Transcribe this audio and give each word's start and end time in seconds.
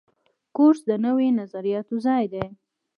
کورس 0.55 0.81
د 0.89 0.91
نویو 1.05 1.37
نظریاتو 1.41 1.95
ځای 2.05 2.23
دی. 2.33 2.45